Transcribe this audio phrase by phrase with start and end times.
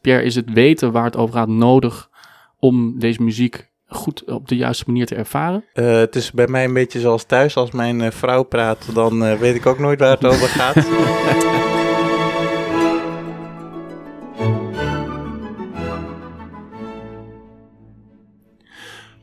[0.00, 2.10] Pierre, is het weten waar het over gaat nodig
[2.58, 5.64] om deze muziek goed op de juiste manier te ervaren?
[5.74, 7.56] Uh, het is bij mij een beetje zoals thuis.
[7.56, 10.74] Als mijn uh, vrouw praat, dan uh, weet ik ook nooit waar het over gaat.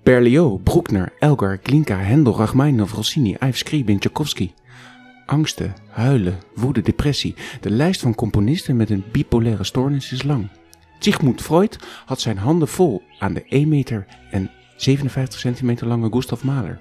[0.04, 4.52] Berlioz, Bruckner, Elgar, Glinka, Hendel, Rachmaninov, Rossini, Ives Skriabin, Tchaikovsky.
[5.26, 7.36] Angsten, huilen, woede, depressie.
[7.62, 10.50] De lijst van componisten met een bipolaire stoornis is lang.
[11.00, 16.44] Sigmund Freud had zijn handen vol aan de 1 meter en 57 centimeter lange Gustav
[16.44, 16.78] Mahler.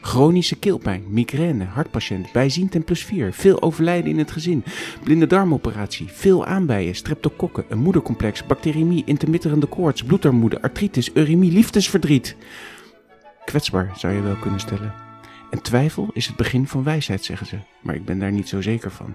[0.00, 4.64] Chronische keelpijn, migraine, hartpatiënt, bijziend en plus 4, veel overlijden in het gezin,
[5.02, 12.36] blinde darmoperatie, veel aanbijen, streptokokken, een moedercomplex, bacteriëmie, intermitterende koorts, bloedarmoede, artritis, uremie, liefdesverdriet.
[13.44, 14.94] Kwetsbaar zou je wel kunnen stellen.
[15.50, 18.60] En twijfel is het begin van wijsheid, zeggen ze, maar ik ben daar niet zo
[18.60, 19.14] zeker van.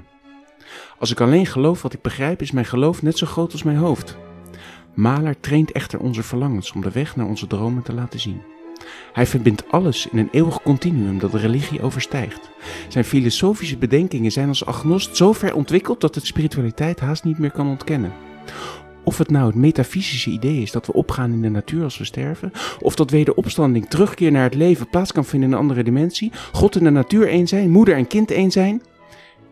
[1.00, 3.78] Als ik alleen geloof wat ik begrijp, is mijn geloof net zo groot als mijn
[3.78, 4.18] hoofd.
[4.94, 8.42] Mahler traint echter onze verlangens om de weg naar onze dromen te laten zien.
[9.14, 12.50] Hij verbindt alles in een eeuwig continuum dat de religie overstijgt.
[12.88, 17.52] Zijn filosofische bedenkingen zijn als agnost zo ver ontwikkeld dat het spiritualiteit haast niet meer
[17.52, 18.14] kan ontkennen.
[19.04, 22.04] Of het nou het metafysische idee is dat we opgaan in de natuur als we
[22.04, 26.32] sterven, of dat wederopstanding, terugkeer naar het leven plaats kan vinden in een andere dimensie,
[26.52, 28.82] God en de natuur één zijn, moeder en kind één zijn,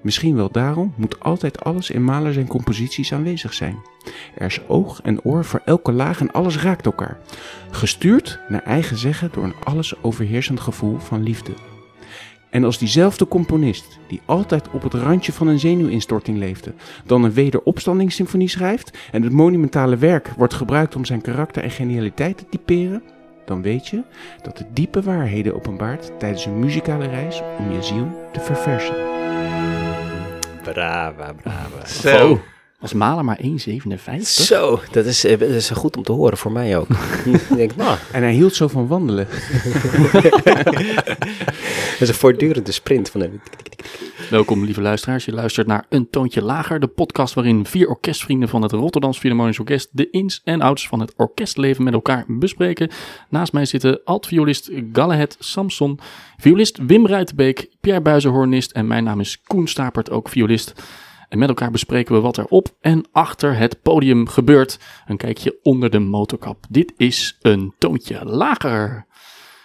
[0.01, 3.77] Misschien wel daarom moet altijd alles in Mahler zijn composities aanwezig zijn.
[4.35, 7.19] Er is oog en oor voor elke laag en alles raakt elkaar.
[7.71, 11.51] Gestuurd naar eigen zeggen door een alles overheersend gevoel van liefde.
[12.49, 16.73] En als diezelfde componist, die altijd op het randje van een zenuwinstorting leefde,
[17.05, 22.37] dan een wederopstandingssymfonie schrijft en het monumentale werk wordt gebruikt om zijn karakter en genialiteit
[22.37, 23.03] te typeren,
[23.45, 24.03] dan weet je
[24.41, 28.95] dat het diepe waarheden openbaart tijdens een muzikale reis om je ziel te verversen.
[30.73, 31.85] Brava, brava.
[31.85, 32.56] Zo.
[32.79, 34.19] Was Mahler maar 1,57?
[34.21, 36.87] Zo, dat is, eh, dat is goed om te horen voor mij ook.
[37.25, 39.27] ik denk, nou, En hij hield zo van wandelen.
[41.91, 43.41] dat is een voortdurende sprint van hem.
[44.29, 45.25] Welkom, lieve luisteraars.
[45.25, 49.59] Je luistert naar Een Toontje Lager, de podcast waarin vier orkestvrienden van het Rotterdams Philharmonisch
[49.59, 52.89] Orkest de ins en outs van het orkestleven met elkaar bespreken.
[53.29, 55.99] Naast mij zitten alt-violist Galahad Samson,
[56.37, 60.73] violist Wim Ruitenbeek, Pierre Buizenhornist en mijn naam is Koen Stapert, ook violist.
[61.29, 64.79] En met elkaar bespreken we wat er op en achter het podium gebeurt.
[65.05, 66.65] Een kijkje onder de motorkap.
[66.69, 69.05] Dit is Een Toontje Lager.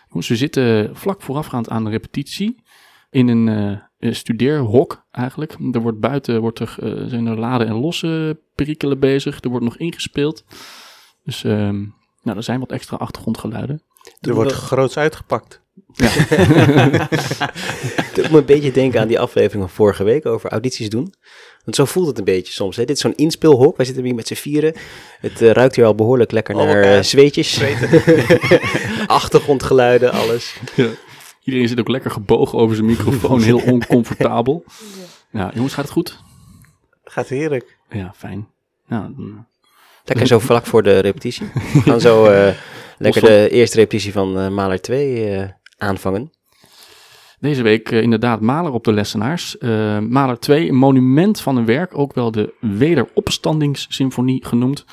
[0.09, 2.63] Jongens, we zitten vlak voorafgaand aan de repetitie
[3.11, 5.57] in een eh, een studeerhok eigenlijk.
[5.73, 9.41] Er wordt buiten wordt er, eh, zijn er laden en losse perikelen bezig.
[9.41, 10.45] Er wordt nog ingespeeld.
[11.25, 11.81] Dus ehm,
[12.23, 13.83] nou, er zijn wat extra achtergrondgeluiden.
[14.21, 15.63] Er wordt groots uitgepakt.
[15.97, 17.09] Het
[18.15, 21.15] doet me een beetje denken aan die aflevering van vorige week over audities doen.
[21.65, 22.77] Want zo voelt het een beetje soms.
[22.77, 22.85] Hè?
[22.85, 23.77] Dit is zo'n inspeelhok.
[23.77, 24.75] Wij zitten hier met z'n vieren.
[25.21, 27.61] Het eh, ruikt hier al behoorlijk lekker Oh, naar eh, eh, zweetjes.
[29.07, 30.57] Achtergrondgeluiden, alles.
[31.45, 33.43] Iedereen zit ook lekker gebogen over zijn microfoon.
[33.43, 34.65] Heel oncomfortabel.
[35.31, 36.19] Ja, jongens, gaat het goed?
[37.05, 37.79] Gaat heerlijk.
[37.91, 38.49] Ja, fijn.
[38.87, 39.47] Nou, dan-
[40.05, 41.47] Lekker zo vlak voor de repetitie.
[41.73, 42.55] We gaan zo eh,
[42.99, 45.49] lekker de eerste repetitie van eh Mahler 2 eh,
[45.79, 46.33] aanvangen.
[47.43, 49.59] Deze week eh, inderdaad Mahler op de lessenaars.
[49.59, 54.85] Eh Mahler 2, een monument van een werk, ook wel de Wederopstandingssymfonie genoemd.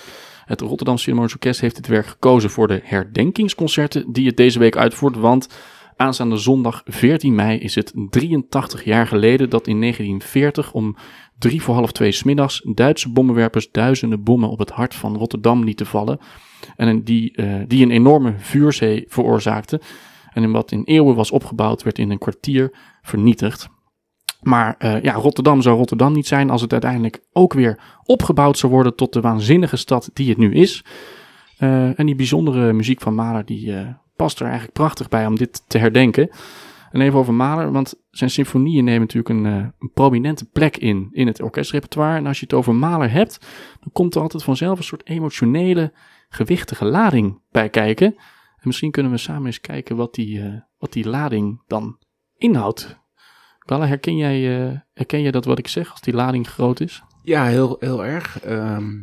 [0.46, 4.78] Het Rotterdamse Philharmonisch Orkest heeft dit werk gekozen voor de herdenkingsconcerten die het deze week
[4.78, 5.16] uitvoert.
[5.16, 5.48] Want
[5.96, 10.96] aanstaande zondag 14 mei is het 83 jaar geleden dat in 1940 om
[11.38, 15.86] drie voor half twee smiddags Duitse bommenwerpers duizenden bommen op het hart van Rotterdam lieten
[15.86, 16.20] vallen.
[16.76, 19.80] En die, eh, die een enorme vuurzee veroorzaakten.
[20.34, 23.70] En in wat in eeuwen was opgebouwd, werd in een kwartier vernietigd.
[24.42, 28.72] Maar eh, ja, Rotterdam zou Rotterdam niet zijn als het uiteindelijk ook weer opgebouwd zou
[28.72, 30.86] worden tot de waanzinnige stad die het nu is.
[31.58, 35.36] Eh, en die bijzondere muziek van Mahler, die eh, past er eigenlijk prachtig bij om
[35.36, 36.30] dit te herdenken.
[36.92, 39.46] En even over Mahler, want zijn symfonieën nemen natuurlijk een,
[39.80, 42.18] een prominente plek in, in het orkestrepertoire.
[42.18, 43.40] En als je het over Mahler hebt,
[43.80, 45.94] dan komt er altijd vanzelf een soort emotionele,
[46.30, 48.16] gewichtige lading bij kijken.
[48.60, 51.98] En misschien kunnen we samen eens kijken wat die, eh, wat die lading dan
[52.38, 52.98] inhoudt.
[53.60, 57.04] Galla, herken jij, eh, herken jij dat wat ik zeg, als die lading groot is?
[57.24, 58.40] Ja, heel, heel erg.
[58.40, 59.02] Ehm,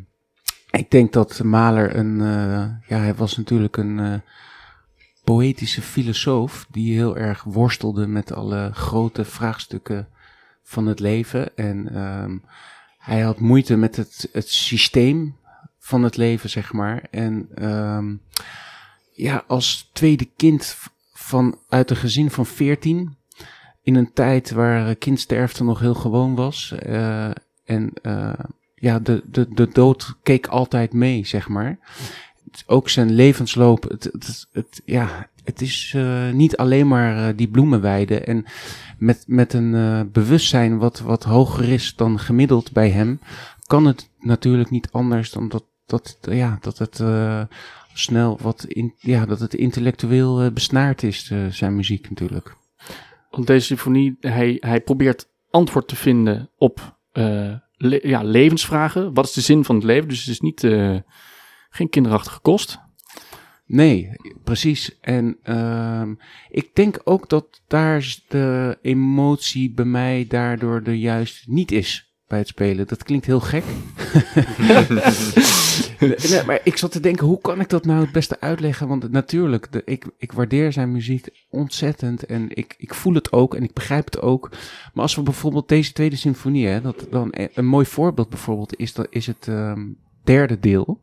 [0.70, 4.22] ik denk dat Mahler een, eh, ja, hij was natuurlijk een
[5.24, 10.08] poëtische filosoof die heel erg worstelde met alle grote vraagstukken
[10.62, 11.56] van het leven.
[11.56, 12.38] En ehm,
[12.98, 15.36] hij had moeite met het, het systeem
[15.78, 17.06] van het leven, zeg maar.
[17.10, 18.14] En ehm,
[19.16, 20.76] ja, als tweede kind
[21.12, 23.16] van, uit een gezin van veertien,
[23.82, 26.72] in een tijd waar kindsterfte nog heel gewoon was.
[26.78, 27.30] eh,
[27.64, 28.32] en eh,
[28.74, 31.78] ja, de, de, de dood keek altijd mee, zeg maar.
[32.66, 34.10] Ook zijn levensloop, het,
[34.52, 38.20] het, ja, het is eh, niet alleen maar eh, die bloemenweide.
[38.20, 38.44] En
[38.98, 43.20] met, met een eh, bewustzijn wat, wat hoger is dan gemiddeld bij hem,
[43.66, 47.42] kan het natuurlijk niet anders dan dat, dat, ja, dat het eh,
[47.98, 52.56] snel wat in, ja, dat het intellectueel eh, besnaard is, eh, zijn muziek natuurlijk.
[53.30, 59.14] Want deze symfonie, hij, hij probeert antwoord te vinden op eh, le- ja, levensvragen.
[59.14, 60.08] Wat is de zin van het leven?
[60.08, 60.60] Dus het is niet,
[61.70, 62.78] geen kinderachtige kost.
[63.66, 64.10] Nee,
[64.44, 65.00] precies.
[65.00, 66.14] En ehm,
[66.48, 72.38] ik denk ook dat daar de emotie bij mij daardoor er juist niet is bij
[72.38, 72.86] het spelen.
[72.86, 73.64] Dat klinkt heel gek.
[76.30, 78.88] nee, maar ik zat te denken, hoe kan ik dat nou het beste uitleggen?
[78.88, 83.54] Want natuurlijk, de, ik, ik waardeer zijn muziek ontzettend en ik, ik voel het ook
[83.54, 84.50] en ik begrijp het ook.
[84.92, 88.76] Maar als we bijvoorbeeld deze tweede symfonie, hè, dat dan e- een mooi voorbeeld bijvoorbeeld
[88.76, 89.82] is, dat is het ehm,
[90.24, 91.00] derde deel.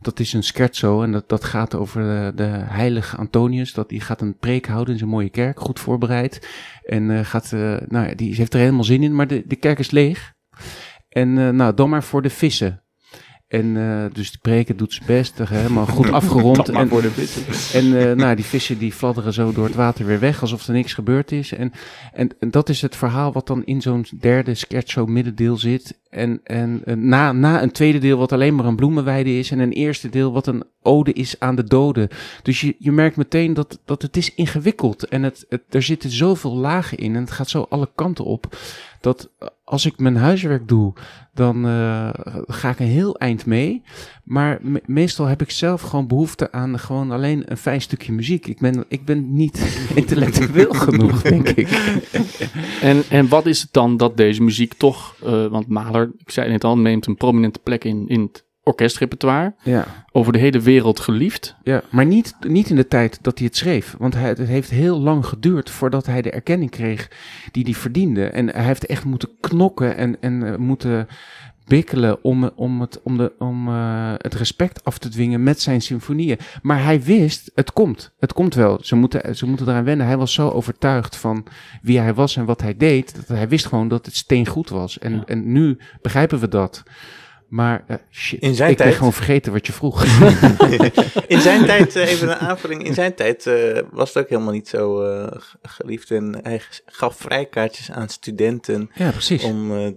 [0.00, 3.72] Dat is een scherzo en dat, dat gaat over de, de heilige Antonius.
[3.72, 6.48] Dat, die gaat een preek houden in zijn mooie kerk, goed voorbereid.
[6.84, 9.56] En eh, gaat, eh, nou ja, die heeft er helemaal zin in, maar de, de
[9.56, 10.34] kerk is leeg.
[11.08, 12.80] En eh, nou, dan maar voor de vissen.
[13.48, 16.68] En eh, dus de preken doet zijn best, helemaal goed afgerond.
[16.68, 17.44] en, voor de vissen.
[17.80, 20.72] en eh, nou, die vissen die fladderen zo door het water weer weg, alsof er
[20.72, 21.52] niks gebeurd is.
[21.52, 21.72] En,
[22.12, 26.00] en, en dat is het verhaal wat dan in zo'n derde scherzo middendeel zit.
[26.10, 29.50] En, en na, na een tweede deel wat alleen maar een bloemenweide is.
[29.50, 32.08] En een eerste deel wat een ode is aan de doden.
[32.42, 35.08] Dus je, je merkt meteen dat, dat het is ingewikkeld.
[35.08, 38.56] En het, het, er zitten zoveel lagen in en het gaat zo alle kanten op.
[39.00, 39.30] Dat
[39.64, 40.92] als ik mijn huiswerk doe,
[41.34, 42.08] dan eh,
[42.46, 43.82] ga ik een heel eind mee.
[44.24, 48.46] Maar me- meestal heb ik zelf gewoon behoefte aan gewoon alleen een fijn stukje muziek.
[48.46, 49.58] Ik ben, ik ben niet
[49.94, 51.68] intellectueel genoeg, denk ik.
[52.80, 56.52] En, en wat is het dan dat deze muziek toch, eh, want Mahler, ik zei
[56.52, 59.54] het al, neemt een prominente plek in, in het orkestrepertoire.
[59.62, 61.56] Ja, Over de hele wereld geliefd.
[61.62, 61.82] ja.
[61.90, 63.94] maar niet, niet in de tijd dat hij het schreef.
[63.98, 67.10] Want hij, het heeft heel lang geduurd voordat hij de erkenning kreeg
[67.52, 68.26] die hij verdiende.
[68.26, 71.08] En hij heeft echt moeten knokken en, en eh, moeten
[71.66, 75.80] bikkelen om, om, het, om, de, om eh, het respect af te dwingen met zijn
[75.82, 76.38] symfonieën.
[76.62, 78.12] Maar hij wist, het komt.
[78.18, 78.78] Het komt wel.
[78.82, 80.06] Ze moeten, ze moeten eraan wennen.
[80.06, 81.46] Hij was zo overtuigd van
[81.82, 83.14] wie hij was en wat hij deed.
[83.14, 84.98] Dat hij wist gewoon dat het steengoed was.
[84.98, 85.22] En, Ja.
[85.24, 86.82] en nu begrijpen we dat.
[87.48, 90.04] Maar eh, shit, In zijn ik ben tijd- gewoon vergeten wat je vroeg.
[91.26, 94.52] In zijn tijd, eh, even een aanvulling, in zijn tijd eh, was het ook helemaal
[94.52, 96.10] niet zo eh, geliefd.
[96.10, 99.42] En hij gaf vrijkaartjes aan studenten ja, precies.
[99.44, 99.96] om...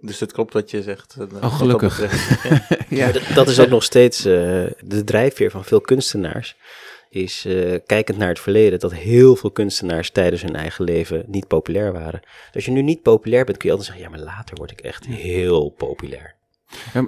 [0.00, 1.16] dus het klopt wat je zegt.
[1.18, 2.00] dat gelukkig.
[2.00, 2.30] betreft.
[2.88, 3.12] Ja.
[3.12, 4.32] dat- Dat is ook nog steeds eh,
[4.80, 6.56] de drijfveer van veel kunstenaars.
[7.10, 11.46] Is eh, kijkend naar het verleden, dat heel veel kunstenaars tijdens hun eigen leven niet
[11.46, 12.20] populair waren.
[12.22, 14.70] Dus als je nu niet populair bent, kun je altijd zeggen: ja, maar later word
[14.70, 16.34] ik echt heel populair.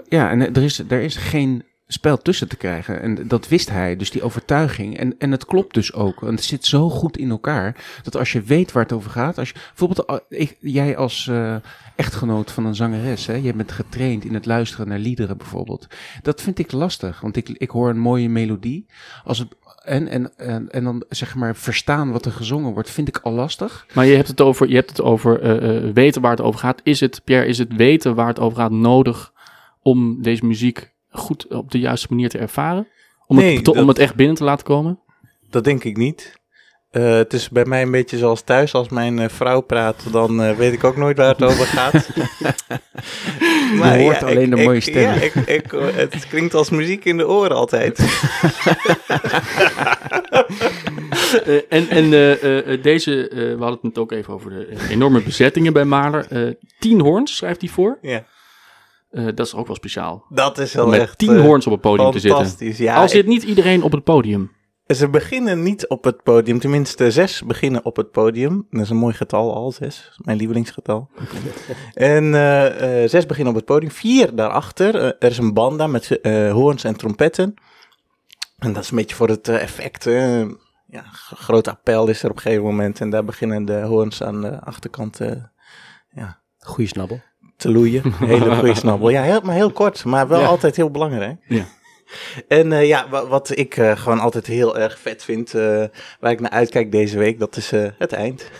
[0.09, 3.00] Ja, en er is, er is geen spel tussen te krijgen.
[3.03, 4.99] En dat wist hij, dus die overtuiging.
[4.99, 6.20] En, en het klopt dus ook.
[6.20, 9.38] Want het zit zo goed in elkaar, dat als je weet waar het over gaat.
[9.38, 10.23] Als je, bijvoorbeeld,
[10.61, 11.56] jij als eh,
[11.97, 15.87] echtgenoot van een zangeres, hè, je bent getraind in het luisteren naar liederen bijvoorbeeld.
[16.23, 18.87] Dat vind ik lastig, want ik, ik hoor een mooie melodie.
[19.25, 19.49] Als het,
[19.85, 23.32] en, en, en, en dan zeg maar verstaan wat er gezongen wordt, vind ik al
[23.32, 23.87] lastig.
[23.94, 26.61] Maar je hebt het over, je hebt het over eh, eh, weten waar het over
[26.61, 26.81] gaat.
[26.82, 29.32] Is het, Pierre, is het weten waar het over gaat nodig
[29.88, 32.87] om deze muziek goed op de juiste manier te ervaren?
[33.26, 35.01] Om, Nee, het, te- om het echt binnen te laten komen?
[35.51, 36.36] Dat denk ik niet.
[36.91, 38.74] Eh, het is bij mij een beetje zoals thuis.
[38.74, 41.93] Als mijn eh, vrouw praat, dan eh, weet ik ook nooit waar het over gaat.
[43.82, 45.15] Je hoort alleen de mooie stemmen.
[45.15, 47.98] Ja, ik, ik, het klinkt als muziek in de oren altijd.
[51.69, 52.10] En en
[52.82, 56.27] deze, we hadden het net ook even over de enorme bezettingen bij Mahler.
[56.31, 57.98] Eh, tien hoorns schrijft hij voor.
[58.03, 58.24] ja,
[59.10, 60.27] Eh, dat is ook wel speciaal.
[60.29, 62.38] dat is Om wel met echt tien eh, hoorns op het podium te zitten.
[62.41, 62.79] fantastisch.
[62.79, 64.56] Ja, Al zit niet iedereen op het podium.
[64.86, 68.67] Ze beginnen niet op het podium, tenminste zes beginnen op het podium.
[68.70, 71.10] Dat is een mooi getal al, zes, mijn lievelingsgetal.
[71.94, 74.94] en eh, zes beginnen op het podium, vier daarachter.
[75.19, 76.19] Er is een banda met
[76.53, 77.55] hoorns en trompetten.
[78.58, 80.05] En dat is een beetje voor het effect.
[80.86, 81.03] ja,
[81.34, 83.00] groot appel is er op een gegeven moment.
[83.00, 85.19] En daar beginnen de hoorns aan de achterkant
[86.10, 87.20] ja, Goeie snabbel.
[87.58, 88.03] Te loeien.
[88.05, 89.08] Een hele goede snabbel.
[89.08, 90.46] Ja, heel, maar heel kort, maar wel Ja.
[90.46, 91.36] altijd heel belangrijk.
[91.48, 91.65] Ja.
[92.48, 95.84] En eh, ja, wa- wat ik eh, gewoon altijd heel erg vet vind, eh,
[96.20, 98.50] waar ik naar uitkijk deze week, dat is het eind.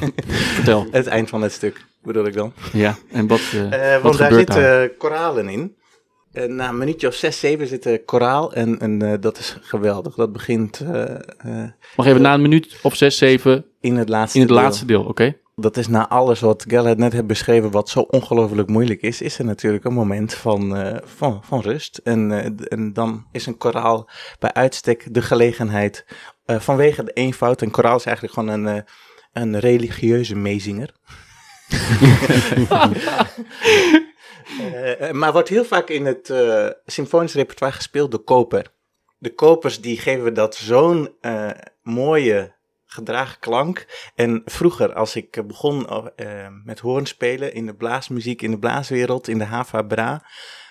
[0.54, 0.86] Vertel.
[0.90, 2.52] Het eind van het stuk, bedoel ik dan.
[2.72, 5.74] Ja, en wat, wat want daar zitten koralen in.
[6.32, 10.14] En na een minuutje of zes, zeven zit er koraal en, en dat is geweldig.
[10.14, 10.80] Dat begint
[11.96, 14.62] Mag even na een minuut of zes, zeven in het laatste in het deel.
[14.62, 15.36] laatste deel, oké?
[15.60, 19.38] Dat is na alles wat Galahad net heeft beschreven, wat zo ongelooflijk moeilijk is, is
[19.38, 21.96] er natuurlijk een moment van, eh, van, van rust.
[21.96, 26.06] En, eh, en dan is een koraal bij uitstek de gelegenheid
[26.44, 27.60] eh, vanwege de eenvoud.
[27.60, 28.84] Een koraal is eigenlijk gewoon een,
[29.32, 30.94] een religieuze meezinger.
[35.12, 36.34] Maar wordt heel vaak in het
[36.86, 38.72] symfonisch repertoire gespeeld de koper.
[39.18, 41.14] De kopers die geven dat zo'n
[41.82, 42.58] mooie
[42.92, 43.86] gedragen klank.
[44.14, 49.38] En vroeger, als ik begon eh, met hoornspelen in de blaasmuziek, in de blaaswereld, in
[49.38, 50.22] de Hava Bra,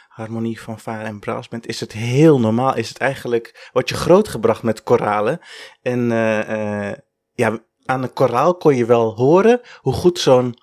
[0.07, 2.75] harmonie van Vaar en Braasband, is het heel normaal.
[2.75, 5.39] Is het eigenlijk, word je grootgebracht met koralen.
[5.81, 6.97] En eh, eh,
[7.33, 10.55] ja, aan een koraal kon je wel horen hoe goed zo'n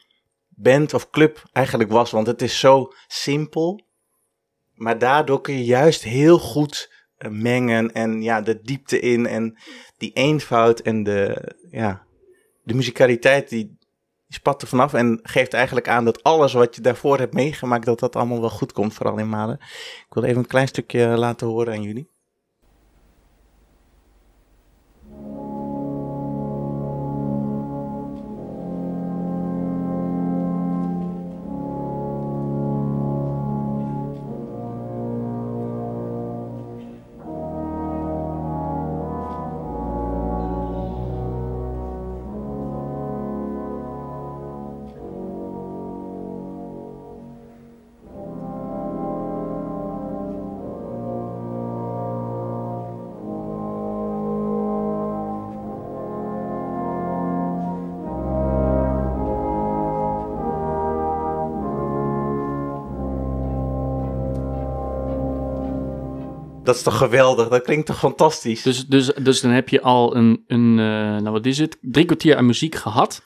[0.48, 2.10] band of club eigenlijk was.
[2.10, 3.84] Want het is zo simpel.
[4.74, 6.95] Maar daardoor kun je juist heel goed
[7.28, 9.58] mengen en ja, de diepte in en
[9.96, 12.06] die eenvoud en de, ja,
[12.62, 13.64] de muzikaliteit die,
[14.26, 17.86] die spat er vanaf en geeft eigenlijk aan dat alles wat je daarvoor hebt meegemaakt,
[17.86, 19.58] dat dat allemaal wel goed komt, vooral in Malen.
[20.08, 22.14] Ik wil even een klein stukje laten horen aan jullie.
[66.66, 68.62] Dat is toch geweldig, dat klinkt toch fantastisch.
[68.62, 72.04] Dus, dus, dus dan heb je al een, een eh, nou wat is het, drie
[72.04, 73.22] kwartier aan muziek gehad.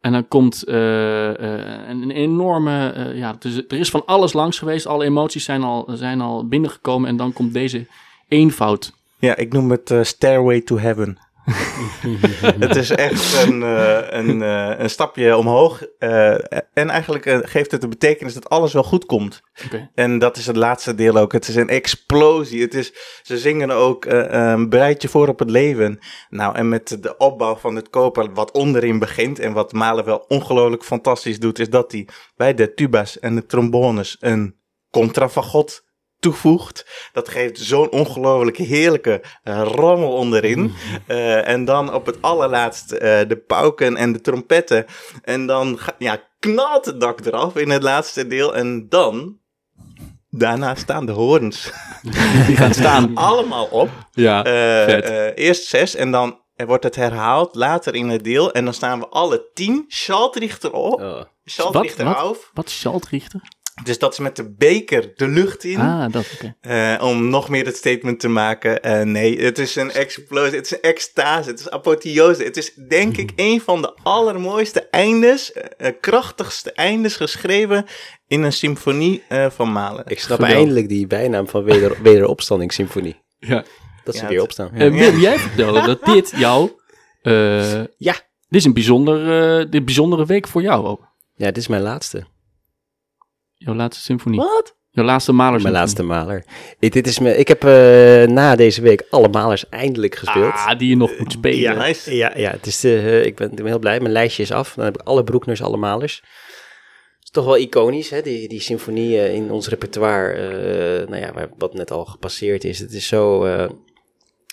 [0.00, 4.58] En dan komt eh, eh, een, een enorme, ja, dus er is van alles langs
[4.58, 4.86] geweest.
[4.86, 7.86] Alle emoties zijn al, zijn al binnengekomen en dan komt deze
[8.28, 8.92] eenvoud.
[9.18, 11.18] Ja, ik noem het Stairway to Heaven.
[12.64, 15.82] het is echt een, eh, een, eh, een stapje omhoog.
[15.98, 16.32] eh,
[16.72, 19.40] en eigenlijk geeft het de betekenis dat alles wel goed komt.
[19.94, 21.32] En dat is het laatste deel ook.
[21.32, 22.62] Het is een explosie.
[22.62, 25.98] Het is, ze zingen ook een bereid je voor op het leven.
[26.28, 30.24] Nou, en met de opbouw van het koper, wat onderin begint en wat Malen wel
[30.28, 34.56] ongelooflijk fantastisch doet, is dat hij bij de tuba's en de trombones een
[34.90, 35.86] contrafagot
[36.20, 37.08] toevoegt.
[37.12, 40.72] Dat geeft zo'n ongelooflijk heerlijke eh, rommel onderin.
[41.06, 44.84] Eh, en dan op het allerlaatst eh, de pauken en de trompetten.
[45.22, 48.54] En dan ga- ja, knalt het dak eraf in het laatste deel.
[48.56, 49.38] En dan,
[50.30, 51.72] daarna staan de hoorns
[52.46, 53.14] Die gaan staan.
[53.28, 53.90] allemaal op.
[54.10, 55.04] Ja, Eh, vet.
[55.04, 58.52] eh, eerst zes en dan wordt het herhaald later in het deel.
[58.52, 61.00] En dan staan we alle tien Schaltrichter op.
[61.00, 61.22] Oh.
[61.44, 62.50] Schaltrichter Wat?
[62.52, 63.40] Wat is Schaltrichter?
[63.84, 65.78] Dus dat is met de beker de lucht in.
[65.78, 66.24] Ah, dat.
[66.60, 68.82] Eh, om nog meer het statement te maken.
[68.82, 70.56] Eh, nee, het is een explosie.
[70.56, 71.50] Het is een extase.
[71.50, 72.42] Het is apotheose.
[72.44, 75.52] Het is denk ik een van de allermooiste eindes.
[75.52, 77.84] eh, krachtigste eindes geschreven
[78.26, 80.04] in een symfonie eh, van Malen.
[80.06, 83.22] Ik snap eindelijk die bijnaam van weder, Wederopstandingssymfonie.
[83.38, 83.64] Ja.
[84.04, 84.70] Dat ze Ja, weer opstaan.
[84.74, 86.78] Eh, Wim, jij vertelde dat dit jouw,
[87.22, 88.12] eh, Ja.
[88.48, 91.00] dit is een bijzonder, eh, dit bijzondere week voor jou ook.
[91.34, 92.26] Ja, dit is mijn laatste.
[93.58, 94.40] Jouw laatste symfonie.
[94.40, 94.76] Wat?
[94.90, 96.44] Jouw laatste Mahler Mijn laatste maler.
[96.78, 100.52] Ik, dit is me, ik heb eh, na deze week alle malers eindelijk gespeeld.
[100.52, 101.58] Ah, die je nog moet spelen.
[101.58, 102.16] Ja, nice.
[102.16, 104.00] Ja, ja het is, eh, ik, ben, ik ben heel blij.
[104.00, 104.74] Mijn lijstje is af.
[104.74, 106.16] Dan heb ik alle Broekners, alle malers.
[106.16, 108.22] Het is toch wel iconisch, hè?
[108.22, 110.32] Die, die symfonie eh, in ons repertoire.
[110.32, 112.78] eh, nou ja, wat net al gepasseerd is.
[112.78, 113.68] Het is zo eh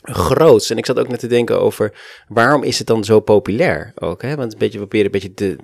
[0.02, 0.70] groots.
[0.70, 1.94] En ik zat ook net te denken over...
[2.28, 4.22] waarom is het dan zo populair ook?
[4.22, 4.36] Hè?
[4.36, 5.56] Want een beetje, we proberen een beetje te,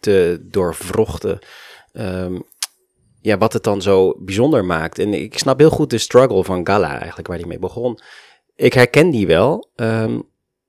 [0.00, 1.38] te doorvrochten...
[1.92, 2.38] ehm,
[3.20, 4.98] ja, wat het dan zo bijzonder maakt.
[4.98, 7.98] En ik snap heel goed de struggle van Gala eigenlijk, waar hij mee begon.
[8.56, 9.70] Ik herken die wel.
[9.74, 10.18] ehm,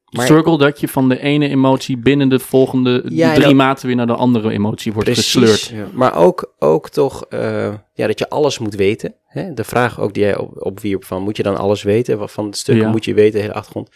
[0.10, 3.88] maar Struggle dat je van de ene emotie binnen de volgende Ja, drie dat- maten
[3.88, 5.66] weer naar de andere emotie wordt gesleurd.
[5.66, 9.16] Ja, Maar ook, ook toch eh, ja, dat je alles moet weten.
[9.26, 9.54] Hè?
[9.54, 12.18] De vraag ook die jij op, opwierp van moet je dan alles weten?
[12.18, 12.90] Wat van het stuk Ja.
[12.90, 13.90] moet je weten, de hele achtergrond.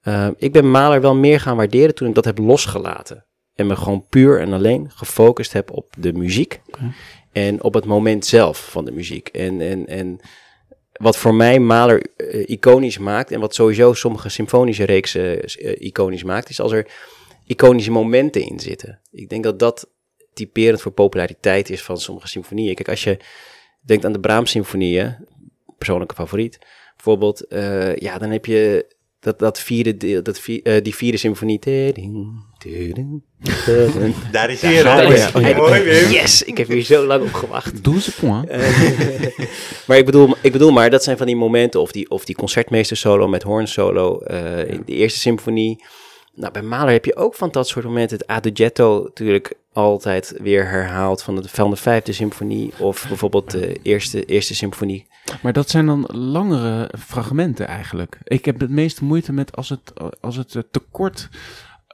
[0.00, 3.26] Eh, ik ben Maler wel meer gaan waarderen toen ik dat heb losgelaten.
[3.54, 6.60] En me gewoon puur en alleen gefocust heb op de muziek.
[6.66, 6.92] Oké.
[7.32, 9.28] En op het moment zelf van de muziek.
[9.28, 10.20] En, en, en
[10.92, 13.30] wat voor mij Mahler eh, iconisch maakt...
[13.30, 16.48] en wat sowieso sommige symfonische reeksen eh, iconisch maakt...
[16.48, 16.90] is als er
[17.46, 19.00] iconische momenten in zitten.
[19.10, 19.90] Ik denk dat dat
[20.34, 22.74] typerend voor populariteit is van sommige symfonieën.
[22.74, 23.16] Kijk, als je
[23.80, 25.16] denkt aan de Brahms-symfonieën...
[25.78, 26.58] persoonlijke favoriet...
[26.96, 27.46] bijvoorbeeld...
[27.46, 28.86] eh, ja, dan heb je
[29.20, 31.58] dat, dat vierde deel, dat vi- eh, die vierde symfonie.
[34.32, 34.68] Daar is Ja,
[35.32, 35.54] hij.
[35.56, 36.10] Mooi, Wim.
[36.10, 37.82] Yes, ik heb hier zo lang op gewacht.
[37.82, 38.50] 12 points.
[38.50, 39.38] Eh,
[39.86, 42.34] maar ik bedoel, ik bedoel maar, dat zijn van die momenten, of die, of die
[42.36, 45.84] concertmeester solo met hoorn solo eh, in de eerste symfonie.
[46.38, 48.18] Nou, bij Mahler heb je ook van dat soort momenten.
[48.18, 52.72] Het Adagietto natuurlijk altijd weer herhaald van de, van de vijfde symfonie.
[52.78, 55.06] Of bijvoorbeeld de eerste, eerste symfonie.
[55.42, 58.18] Maar dat zijn dan langere fragmenten eigenlijk.
[58.24, 60.62] Ik heb het meeste moeite met als het, als het eh,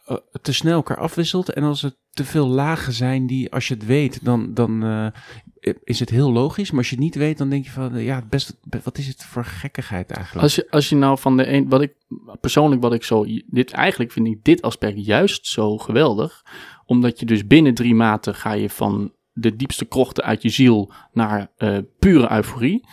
[0.04, 1.52] eh, te snel elkaar afwisselt.
[1.52, 5.74] En als het te veel lagen zijn die, als je het weet, dan, dan eh,
[5.84, 6.70] is het heel logisch.
[6.70, 9.06] Maar als je het niet weet, dan denk je van, eh, ja, best, wat is
[9.06, 10.42] het voor gekkigheid eigenlijk?
[10.42, 11.94] Als je, als je nou van de een, wat ik
[12.40, 16.44] persoonlijk, wat ik zo, dit eigenlijk vind ik dit aspect juist zo geweldig,
[16.86, 20.92] omdat je dus binnen drie maten ga je van de diepste krochten uit je ziel
[21.12, 21.50] naar
[21.98, 22.84] pure euforie.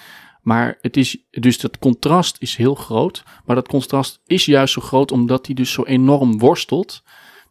[0.42, 3.24] Maar het is, dus dat contrast is heel groot.
[3.46, 7.04] Maar dat contrast is juist zo groot omdat hij dus zo enorm worstelt.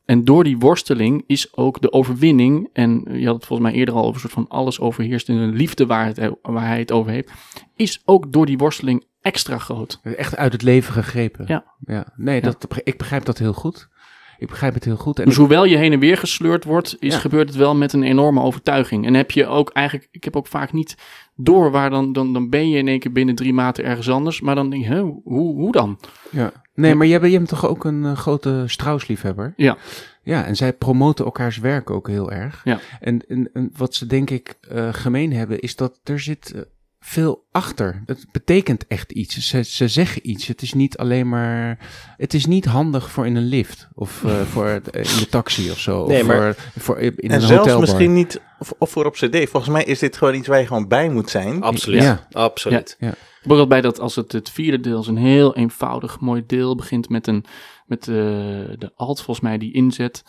[0.04, 3.94] En door die worsteling is ook de overwinning, en je had het volgens mij eerder
[3.94, 6.92] al over een soort van alles overheerst in een liefde waar, het, waar hij het
[6.92, 7.30] over heeft,
[7.74, 10.00] is ook door die worsteling extra groot.
[10.02, 11.44] Echt uit het leven gegrepen.
[11.48, 11.64] Ja.
[11.86, 12.12] ja.
[12.16, 13.88] Nee, Dat, ik begrijp dat heel goed.
[14.40, 15.18] Ik begrijp het heel goed.
[15.18, 17.20] En Dus hoewel je heen en weer gesleurd wordt, is, Ja.
[17.20, 19.06] gebeurt het wel met een enorme overtuiging.
[19.06, 20.96] En heb je ook eigenlijk, ik heb ook vaak niet
[21.36, 24.40] door waar dan, dan, dan ben je in één keer binnen drie maten ergens anders.
[24.40, 25.98] Maar dan denk je, hè, hoe, hoe dan?
[26.30, 26.52] Ja.
[26.74, 29.52] Nee, maar jij bent, jij bent toch ook een eh, grote Strauss-liefhebber?
[29.56, 29.76] Ja.
[30.22, 32.60] Ja, en zij promoten elkaars werk ook heel erg.
[32.64, 32.78] Ja.
[33.00, 36.60] En, en, en wat ze denk ik eh, gemeen hebben, is dat er zit eh,
[37.00, 38.02] veel achter.
[38.06, 39.48] Het betekent echt iets.
[39.48, 40.46] Ze, ze zeggen iets.
[40.46, 41.78] Het is niet alleen maar...
[42.16, 43.88] Het is niet handig voor in een lift.
[43.94, 46.06] Of eh, voor het, eh, in de taxi of zo.
[46.06, 47.80] Nee, of maar- voor, voor in En een zelfs hotelbar.
[47.80, 49.48] misschien niet, of, of voor op cd.
[49.50, 51.62] Volgens mij is dit gewoon iets waar je gewoon bij moet zijn.
[51.62, 52.02] Absoluut.
[52.02, 52.26] Ja.
[52.32, 52.98] Absoluut.
[53.46, 57.08] Al bij dat als het het vierde deel is een heel eenvoudig mooi deel begint
[57.08, 57.44] met, een,
[57.86, 58.14] met eh,
[58.78, 60.22] de alt volgens mij die inzet.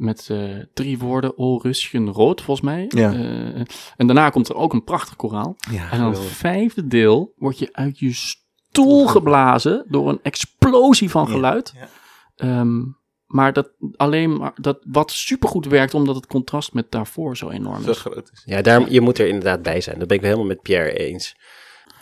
[0.00, 2.84] Met eh, drie woorden, O Ruschen rood volgens mij.
[2.88, 3.12] Ja.
[3.12, 3.60] Eh,
[3.96, 5.56] en daarna komt er ook een prachtig koraal.
[5.70, 11.10] Ja, En dan het vijfde deel word je uit je stoel geblazen door een explosie
[11.10, 11.72] van geluid.
[11.76, 11.88] ja.
[12.36, 12.78] Ehm,
[13.26, 17.82] maar dat alleen maar dat wat supergoed werkt, omdat het contrast met daarvoor zo enorm
[17.82, 17.98] Zo is.
[17.98, 18.42] groot is.
[18.44, 19.98] Ja, daar, je moet er inderdaad bij zijn.
[19.98, 21.36] Dat ben ik helemaal met Pierre eens.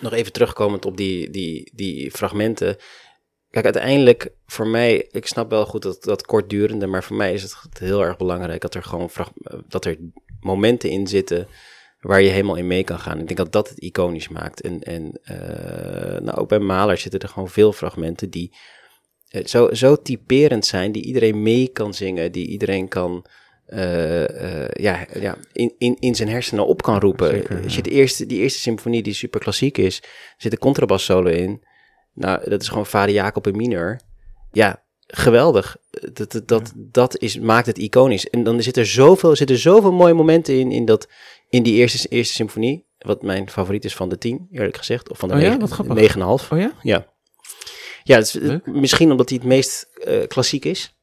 [0.00, 2.76] Nog even terugkomend op die, die, die fragmenten.
[3.50, 7.42] Kijk, uiteindelijk voor mij, ik snap wel goed dat dat kortdurende, maar voor mij is
[7.42, 9.10] het heel erg belangrijk dat er gewoon
[9.68, 9.96] dat er
[10.40, 11.48] momenten in zitten
[12.00, 13.20] waar je helemaal in mee kan gaan.
[13.20, 14.60] Ik denk dat dat het iconisch maakt.
[14.60, 18.52] En, en eh, nou, ook bij Mahler zitten er gewoon veel fragmenten die
[19.28, 23.26] eh, zo, zo typerend zijn, die iedereen mee kan zingen, die iedereen kan
[23.66, 27.28] eh, ja, ja, in, in, in zijn hersenen op kan roepen.
[27.28, 30.02] Zeker, Als je de eerste, die eerste symfonie, die super klassiek is,
[30.36, 31.62] zit een contrabas solo in.
[32.18, 34.00] Nou, dat is gewoon Vader Jacob in mineur.
[34.52, 35.76] Ja, geweldig.
[36.12, 38.28] Dat, dat, dat, dat is, maakt het iconisch.
[38.30, 41.08] En dan zit er zoveel, zitten zoveel mooie momenten in, in, dat,
[41.48, 42.86] in die eerste, eerste symfonie.
[42.98, 45.10] Wat mijn favoriet is van de tien, eerlijk gezegd.
[45.10, 46.14] Of van de Oh ja, negen- wat grappig.
[46.16, 46.52] 9,5.
[46.52, 46.72] Oh ja?
[46.82, 47.06] Ja.
[48.04, 48.66] Ja, is, Leuk.
[48.66, 50.97] misschien omdat hij het meest eh, klassiek is.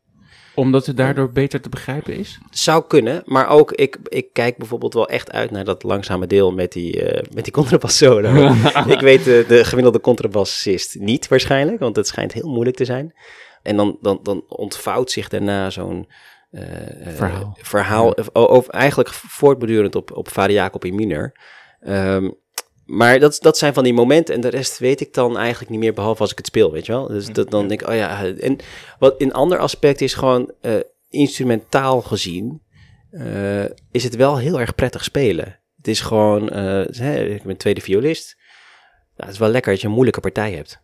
[0.56, 2.40] Omdat het daardoor beter te begrijpen is?
[2.50, 6.52] Zou kunnen, maar ook ik, ik kijk bijvoorbeeld wel echt uit naar dat langzame deel
[6.52, 8.54] met die, eh met die contrabas solo.
[8.88, 13.14] ik weet de, de gemiddelde contrabassist niet waarschijnlijk, want het schijnt heel moeilijk te zijn.
[13.62, 16.08] En dan, dan, dan ontvouwt zich daarna zo'n
[16.52, 17.58] eh, eh, Verhaal.
[17.62, 21.34] verhaal of, of eigenlijk voortbordurend op, op Vader Jacob in mineur.
[21.80, 22.30] Ehm,
[22.86, 25.80] maar dat, dat zijn van die momenten en de rest weet ik dan eigenlijk niet
[25.80, 27.08] meer, behalve als ik het speel, weet je wel.
[27.08, 28.26] Dus dat, dan denk ik, oh ja.
[28.26, 28.58] En
[29.00, 30.74] wat een ander aspect is gewoon eh,
[31.10, 32.62] instrumentaal gezien,
[33.12, 35.60] eh, is het wel heel erg prettig spelen.
[35.78, 38.36] Het is gewoon, eh, hè, ik ben tweede violist.
[39.16, 40.84] Nou, het is wel lekker dat je een moeilijke partij hebt.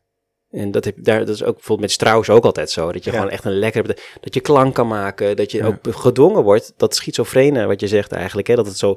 [0.51, 2.91] En dat, heb, daar, dat is ook bijvoorbeeld met Strauss ook altijd zo.
[2.91, 3.15] Dat je Ja.
[3.17, 5.35] gewoon echt een partij, dat je klank kan maken.
[5.35, 5.65] Dat je Ja.
[5.65, 6.73] ook gedwongen wordt.
[6.77, 8.47] Dat schizofrene wat je zegt eigenlijk.
[8.47, 8.95] Hè, dat het zo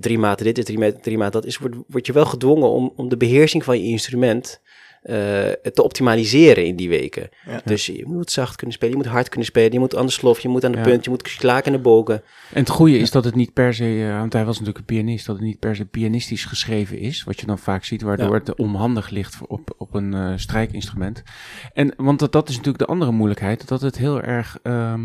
[0.00, 1.58] drie maten dit is, drie maten, drie maten dat is.
[1.58, 4.60] Word, word je wel gedwongen om, om de beheersing van je instrument
[5.04, 5.16] eh,
[5.72, 7.28] te optimaliseren in die weken.
[7.46, 7.60] Ja.
[7.64, 10.12] Dus je moet zacht kunnen spelen, je moet hard kunnen spelen, je moet aan de
[10.12, 10.84] slof, je moet aan de Ja.
[10.84, 12.14] punt, je moet slaken en de bogen.
[12.52, 14.96] En het goede is dat het niet per se, eh, want hij was natuurlijk een
[14.96, 18.28] pianist, dat het niet per se pianistisch geschreven is, wat je dan vaak ziet, waardoor
[18.32, 18.34] Ja.
[18.38, 21.22] het onhandig ligt voor- op, op een eh, strijkinstrument.
[21.72, 25.00] En, want dat, dat is natuurlijk de andere moeilijkheid, dat het heel erg, ehm,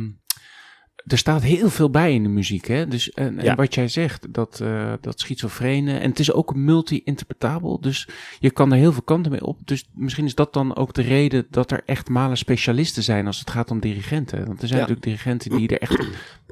[1.12, 2.88] er staat heel veel bij in de muziek, hè.
[2.88, 8.08] Dus, en, wat jij zegt, dat, eh, dat schizofrene, en het is ook multi-interpretabel, dus
[8.40, 9.60] je kan er heel veel kanten mee op.
[9.66, 13.40] Dus misschien is dat dan ook de reden dat er echt malen specialisten zijn als
[13.40, 14.46] het gaat om dirigenten.
[14.46, 14.88] Want er zijn Ja.
[14.88, 16.08] natuurlijk dirigenten die er echt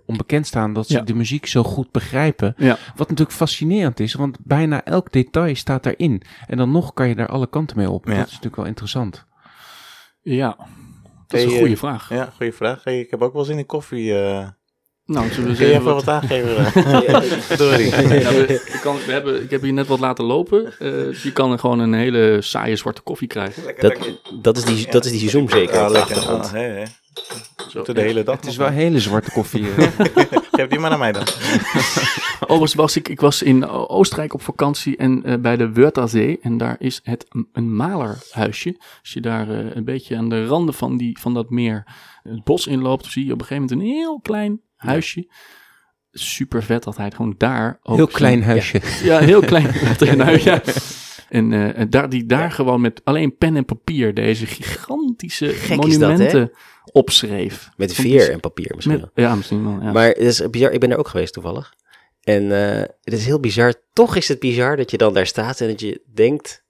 [0.06, 1.02] onbekend staan dat ze Ja.
[1.02, 2.54] de muziek zo goed begrijpen.
[2.58, 2.78] Ja.
[2.96, 6.22] Wat natuurlijk fascinerend is, want bijna elk detail staat daarin.
[6.48, 8.06] En dan nog kan je daar alle kanten mee op.
[8.08, 8.12] Ja.
[8.14, 9.26] Dat is natuurlijk wel interessant.
[10.22, 10.58] Ja,
[11.28, 12.10] dat is een goede eh, vraag.
[12.10, 12.84] Ja, goede vraag.
[12.84, 14.20] Hey, ik heb ook wel zin in koffie.
[14.20, 14.48] eh
[15.08, 16.04] Nou, zullen we kun je even wat...
[16.04, 16.66] wat aangeven?
[17.58, 17.86] Sorry.
[18.20, 20.74] Ja, we, ik, kan, we hebben, ik heb hier net wat laten lopen.
[20.80, 23.64] eh, je kan er gewoon een hele saaie zwarte koffie krijgen.
[23.80, 23.98] Dat,
[24.42, 25.76] dat, is die, dat is die zoom zeker.
[25.76, 26.18] Ja, lekker.
[26.18, 26.84] Ah.
[27.70, 27.84] Zo.
[27.84, 28.36] De hele dag.
[28.36, 29.64] Het is wel hele zwarte koffie.
[30.52, 31.24] Geef die maar naar mij dan.
[32.42, 36.40] Overigens was ik, ik was in Oostenrijk op vakantie en eh, bij de Wörthersee.
[36.42, 38.76] En daar is het een, een malerhuisje.
[39.02, 41.84] Als je daar eh, een beetje aan de randen van, die, van dat meer
[42.24, 45.32] het bos inloopt, zie je op een gegeven moment een heel klein huisje.
[46.12, 48.82] Super vet dat hij het gewoon daar ook Heel klein huisje.
[49.04, 49.74] Ja, heel klein.
[51.30, 55.68] En eh, en daar, die daar gewoon met alleen pen en papier deze gigantische Gek
[55.78, 56.52] dat, monumenten
[56.92, 57.70] opschreef.
[57.78, 59.26] Met veer ik- en papier misschien Met, wel.
[59.26, 59.82] ja, misschien wel.
[59.88, 59.92] Ja.
[59.92, 61.74] Maar het is bizar, ik ben daar ook geweest toevallig.
[62.22, 63.74] En eh, het is heel bizar.
[63.94, 66.66] Toch is het bizar dat je dan daar staat en dat je denkt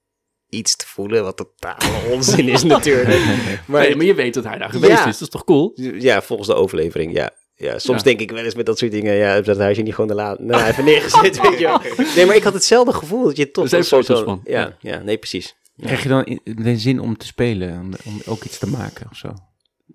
[0.49, 3.19] iets te voelen wat totale onzin is natuurlijk.
[3.65, 4.99] Maar, Nee, maar je weet dat hij daar geweest Ja.
[5.07, 5.17] is.
[5.17, 5.71] Dat is toch cool?
[5.99, 7.31] ja, volgens de overlevering, ja.
[7.59, 8.03] Ja, soms Ja.
[8.03, 10.35] denk ik wel eens met dat soort dingen, ja, dat huisje niet gewoon de la
[10.39, 11.81] nou, even neergezet, weet je wel.
[12.15, 13.63] Nee, maar ik had hetzelfde gevoel, dat je toch...
[13.63, 14.41] Er zijn zo- foto's zo- van.
[14.45, 15.55] Ja, ja, nee, precies.
[15.81, 19.07] Krijg je dan in- de zin om te spelen, om, om ook iets te maken
[19.11, 19.33] of zo?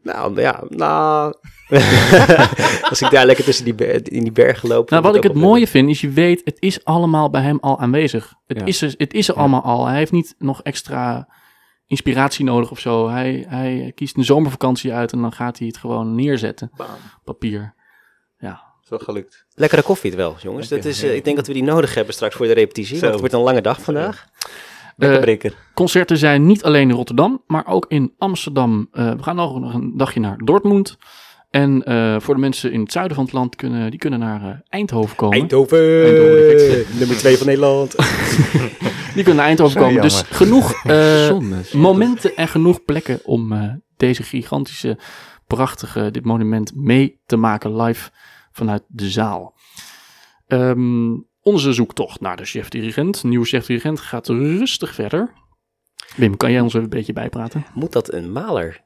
[0.02, 1.34] Nou, ja, nou...
[2.90, 4.90] Als ik daar lekker tussen die, in die bergen loop...
[4.90, 7.78] Nou, wat ik het mooie vind, is je weet, het is allemaal bij hem al
[7.80, 8.34] aanwezig.
[8.46, 8.64] Het, Ja.
[8.66, 9.86] is, er, het is er allemaal al.
[9.86, 11.28] Hij heeft niet nog extra
[11.86, 13.08] inspiratie nodig of zo.
[13.08, 16.70] Hij, hij kiest een zomervakantie uit en dan gaat hij het gewoon neerzetten.
[16.76, 16.86] Bam.
[17.24, 17.74] Papier.
[18.38, 18.62] Ja.
[18.80, 19.44] Zo gelukt.
[19.54, 20.68] Lekkere koffie het wel, jongens.
[20.68, 22.96] Dat is, eh, ik denk dat we die nodig hebben straks voor de repetitie.
[22.96, 23.00] Zo.
[23.00, 24.26] Want het wordt een lange dag vandaag.
[24.96, 25.52] Lekker Eh.
[25.74, 28.88] Concerten zijn niet alleen in Rotterdam, maar ook in Amsterdam.
[28.92, 30.96] Eh, we gaan nog nog een dagje naar Dortmund.
[31.52, 34.42] En eh, voor de mensen in het zuiden van het land, kunnen, die kunnen naar
[34.42, 35.38] eh, Eindhoven komen.
[35.38, 37.94] Eindhoven, Eindhoven, nummer 2 van Nederland.
[39.14, 40.02] Die kunnen naar Eindhoven Zo komen.
[40.02, 41.56] Dus genoeg eh, Zonde.
[41.72, 44.98] momenten en genoeg plekken om eh, deze gigantische,
[45.46, 48.10] prachtige, dit monument mee te maken live
[48.52, 49.54] vanuit de zaal.
[50.46, 55.32] Ehm, onze zoektocht naar de chef-dirigent, nieuwe chef-dirigent, gaat rustig verder.
[56.16, 57.66] Wim, kan jij ons even een beetje bijpraten?
[57.74, 58.84] Moet dat een maler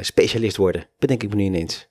[0.00, 0.86] specialist worden?
[0.98, 1.88] Bedenk ik me nu ineens.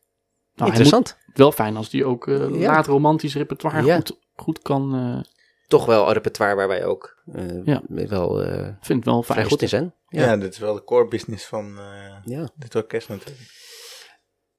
[0.56, 1.18] Nou, Interessant.
[1.34, 2.72] wel fijn als die ook eh Ja.
[2.72, 3.96] laat romantisch repertoire Ja.
[3.96, 4.96] goed, goed kan.
[4.96, 5.32] eh
[5.68, 7.82] Toch wel een repertoire waar wij ook eh, Ja.
[7.88, 9.94] wel eh, vind het wel vrij goed in zijn.
[10.08, 10.26] Ja.
[10.26, 10.38] Ja.
[10.38, 11.86] dit is wel de core business van eh,
[12.34, 12.50] ja.
[12.56, 13.38] dit orkest natuurlijk.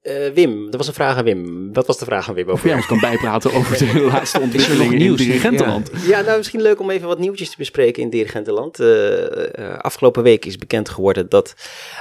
[0.01, 1.73] Eh, Wim, er was een vraag aan Wim.
[1.73, 2.45] Wat was de vraag aan Wim?
[2.47, 2.67] Of Over?
[2.67, 5.91] jij ons kan bijpraten over de laatste ontwikkelingen in dirigentenland.
[6.05, 8.79] Ja, nou misschien leuk om even wat nieuwtjes te bespreken in Dirigentenland.
[8.79, 11.55] Eh, eh, afgelopen week is bekend geworden dat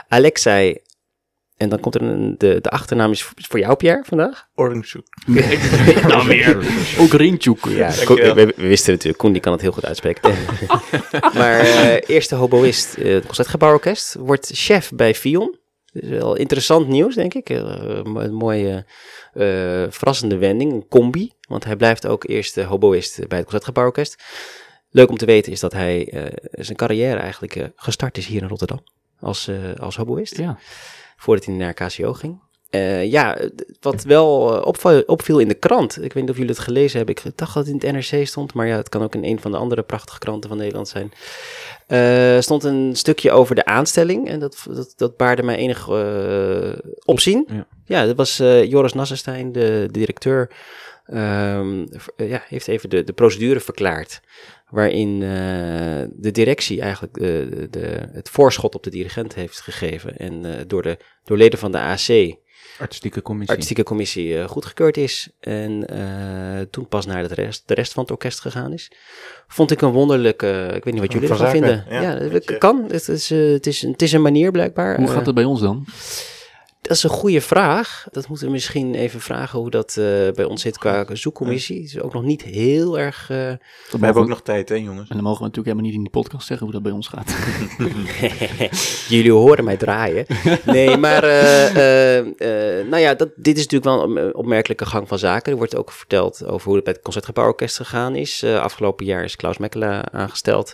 [0.09, 0.79] Alexei,
[1.60, 4.46] en dan komt er een, de, de achternaam is voor jou Pierre vandaag?
[4.54, 5.02] Orange
[6.08, 6.56] nou meer.
[6.98, 7.64] Ook Rintjoek.
[7.68, 8.04] Ja, Dankjewel.
[8.34, 10.34] Koen- we, we wisten natuurlijk, Koen die kan het heel goed uitspreken.
[11.38, 15.58] maar eh, eerste hoboïst, eh, het Concertgebouworkest, wordt chef bij Fion.
[15.92, 17.50] Dat is wel interessant nieuws, denk ik.
[17.50, 17.56] Eh,
[18.14, 18.84] een mooie,
[19.32, 19.42] eh,
[19.88, 21.32] verrassende wending, een combi.
[21.48, 24.22] Want hij blijft ook eerste hoboïst bij het Concertgebouworkest.
[24.90, 28.42] Leuk om te weten is dat hij eh, zijn carrière eigenlijk eh, gestart is hier
[28.42, 28.82] in Rotterdam.
[29.20, 30.58] Als, eh als hoboïst Ja.
[31.20, 32.40] Voordat hij naar KCO ging.
[32.70, 33.38] Eh, ja,
[33.80, 36.02] wat wel eh, opval- opviel in de krant.
[36.02, 37.14] Ik weet niet of jullie het gelezen hebben.
[37.16, 38.54] Ik dacht dat het in het NRC stond.
[38.54, 41.12] Maar ja, het kan ook in een van de andere prachtige kranten van Nederland zijn.
[41.87, 44.28] Eh stond een stukje over de aanstelling.
[44.28, 46.72] En dat, dat, dat baarde mij enig eh,
[47.04, 47.48] opzien.
[47.52, 47.66] Ja.
[47.85, 48.37] Ja, dat was
[48.68, 50.50] Joris Nassenstein, de, de directeur.
[51.06, 54.20] ehm, eh, ja, heeft even de, de procedure verklaard.
[54.70, 55.28] Waarin eh,
[56.12, 60.16] de directie eigenlijk de, de, het voorschot op de dirigent heeft gegeven.
[60.16, 62.38] En eh, door, de, door leden van de AC,
[62.78, 63.50] Artistieke commissie.
[63.50, 65.28] artistieke commissie, eh, goedgekeurd is.
[65.40, 68.92] En eh, toen pas naar de rest, de rest van het orkest gegaan is.
[69.48, 70.70] Vond ik een wonderlijke.
[70.74, 71.85] Ik weet niet wat jullie Van ervan vinden.
[71.88, 72.59] ja, Ja, weet het je.
[72.59, 72.85] kan.
[72.90, 74.96] Het is, eh, het, is, een- het is een manier blijkbaar.
[74.96, 75.85] Hoe Eh, gaat het bij ons dan?
[76.90, 78.07] Dat is een goede vraag.
[78.11, 81.76] Dat moeten we misschien even vragen hoe dat eh, bij ons zit qua zoekcommissie.
[81.81, 83.31] Het is ook nog niet heel erg...
[83.31, 83.37] eh,
[83.90, 85.09] We hebben ook nog tijd, hè jongens?
[85.09, 87.09] En dan mogen we natuurlijk helemaal niet in die podcast zeggen hoe dat bij ons
[87.09, 87.35] gaat.
[89.14, 90.26] Jullie horen mij draaien.
[90.64, 95.09] Nee, maar eh, eh, eh, nou ja, dat, dit is natuurlijk wel een opmerkelijke gang
[95.09, 95.53] van zaken.
[95.53, 98.42] Er wordt ook verteld over hoe het bij het Concertgebouworkest gegaan is.
[98.42, 100.72] Eh, afgelopen jaar is Klaus Mekkela aangesteld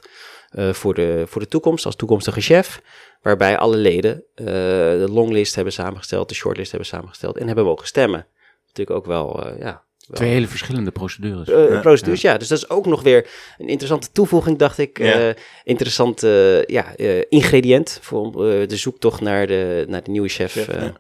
[0.56, 2.80] eh, voor, de, voor de toekomst als toekomstige chef.
[3.22, 7.86] Waarbij alle leden eh, de longlist hebben samengesteld, de shortlist hebben samengesteld en hebben mogen
[7.86, 8.26] stemmen.
[8.66, 9.82] Natuurlijk ook wel, eh, ja...
[10.06, 11.48] wel- Twee hele verschillende procedures.
[11.48, 12.36] eh, Ja, procedures, ja.
[12.38, 14.98] Dus dat is ook nog weer een interessante toevoeging, dacht ik.
[14.98, 15.28] Ja.
[15.28, 16.20] Eh, interessant
[16.66, 20.52] ja, eh, ingrediënt voor eh, de zoektocht naar de, naar de nieuwe chef.
[20.52, 20.92] Chef, ja.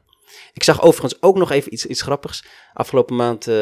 [0.52, 2.44] Ik zag overigens ook nog even iets, iets grappigs.
[2.72, 3.54] Afgelopen maand, eh,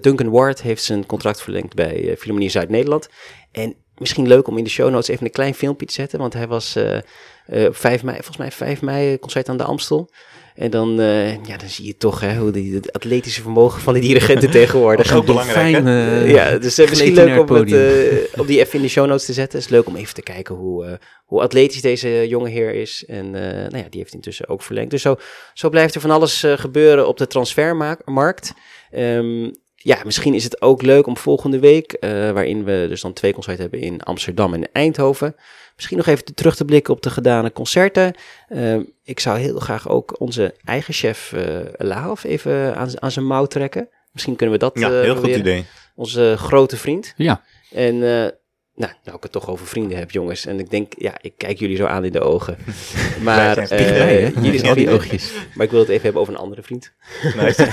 [0.00, 3.08] Duncan Ward heeft zijn contract verlengd bij Philharmonie Zuid-Nederland.
[3.52, 6.18] En misschien leuk om in de show notes even een klein filmpje te zetten.
[6.18, 6.96] Want hij was eh,
[7.46, 10.10] eh, op 5 mei, volgens mij 5 mei, concert aan de Amstel.
[10.54, 13.94] En dan, eh, ja, dan zie je toch hè, hoe die, het atletische vermogen van
[13.94, 15.06] die dirigenten tegenwoordig.
[15.06, 15.82] Dat is ook belangrijk, hè?
[15.82, 18.88] Fijn, eh, ja, dus eh, misschien leuk om, het eh, om die even in de
[18.88, 19.58] show notes te zetten.
[19.58, 20.92] Het is leuk om even te kijken hoe, eh,
[21.24, 23.04] hoe atletisch deze jonge heer is.
[23.06, 24.90] En eh, nou ja, die heeft intussen ook verlengd.
[24.90, 25.16] Dus zo,
[25.54, 28.52] zo blijft er van alles eh, gebeuren op de transfermarkt.
[28.90, 29.50] Ehm,
[29.82, 33.32] ja, misschien is het ook leuk om volgende week, eh, waarin we dus dan twee
[33.32, 35.36] concerten hebben in Amsterdam en Eindhoven.
[35.76, 38.14] Misschien nog even te- terug te blikken op de gedane concerten.
[38.48, 43.26] Ehm, ik zou heel graag ook onze eigen chef uh, Lahoff even aan, aan zijn
[43.26, 43.88] mouw trekken.
[44.12, 45.64] Misschien kunnen we dat Ja, eh, heel goed idee.
[45.94, 47.14] onze grote vriend.
[47.16, 47.42] Ja.
[47.72, 48.28] En eh,
[48.74, 50.46] nou, nou ik het toch over vrienden heb, jongens.
[50.46, 52.56] En ik denk, ja, ik kijk jullie zo aan in de ogen.
[53.22, 54.18] Maar, eh, hè?
[54.40, 55.32] jullie zijn die die oogjes.
[55.54, 56.92] Maar ik wil het even hebben over een andere vriend.
[57.36, 57.66] Nice.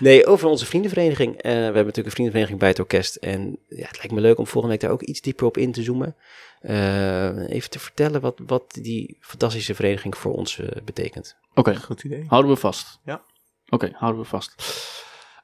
[0.00, 1.36] Nee, over onze vriendenvereniging.
[1.36, 3.16] Eh, we hebben natuurlijk een vriendenvereniging bij het orkest.
[3.16, 5.72] En ja, het lijkt me leuk om volgende week daar ook iets dieper op in
[5.72, 6.16] te zoomen.
[6.60, 11.36] Eh, even te vertellen wat, wat die fantastische vereniging voor ons eh, betekent.
[11.54, 12.24] Oké, Goed idee.
[12.28, 12.98] houden we vast.
[13.04, 13.22] Ja.
[13.68, 14.54] Oké, houden we vast.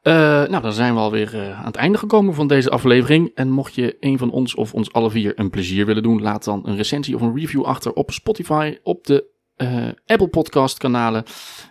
[0.03, 0.13] Eh,
[0.47, 3.31] nou, dan zijn we alweer eh, aan het einde gekomen van deze aflevering.
[3.35, 6.45] En mocht je een van ons of ons alle vier een plezier willen doen, laat
[6.45, 9.25] dan een recensie of een review achter op Spotify, op de
[9.57, 11.25] eh, Apple Podcast kanalen.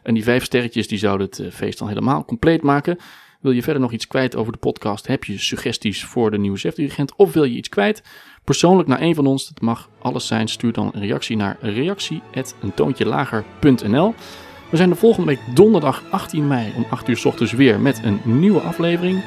[0.04, 2.98] En die vijf sterretjes die zouden het eh, feest dan helemaal compleet maken.
[3.42, 5.08] Wil je verder nog iets kwijt over de podcast?
[5.08, 7.16] Heb je suggesties voor de nieuwe chefdirigent?
[7.16, 8.04] Of wil je iets kwijt?
[8.44, 10.48] Persoonlijk naar een van ons, dat mag alles zijn.
[10.48, 14.14] Stuur dan een reactie naar reactie.eentoontjelager.nl
[14.70, 18.02] We zijn de volgende week donderdag 18 mei om 8 uur 's ochtends weer met
[18.04, 19.24] een nieuwe aflevering.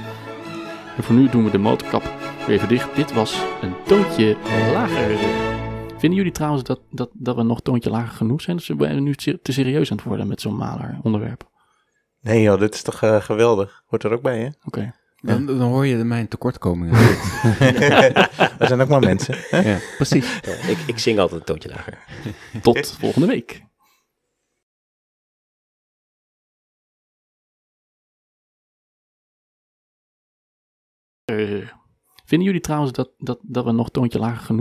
[0.97, 2.13] En voor nu doen we de motorkap
[2.47, 2.97] weer even dicht.
[2.97, 4.37] Dit was een toontje
[4.73, 5.19] lager.
[5.99, 8.57] Vinden jullie trouwens dat, dat, dat we nog toontje lager genoeg zijn?
[8.57, 11.51] Of zijn we nu te serieus aan het worden met zo'n maler onderwerp?
[12.21, 13.83] Nee joh, dit is toch eh, geweldig.
[13.87, 14.49] Hoort er ook bij, hè?
[14.65, 14.95] Oké.
[15.21, 16.95] Dan, dan hoor je de mijn tekortkomingen.
[16.95, 19.35] We zijn ook maar mensen.
[19.39, 19.59] hè?
[19.59, 20.41] ja, precies.
[20.41, 21.99] Ja, ik, ik zing altijd een toontje lager.
[22.63, 23.67] Tot volgende week.
[31.25, 31.69] Eh,
[32.25, 34.49] vinden jullie trouwens dat, dat, dat we nog toontje lager genoeg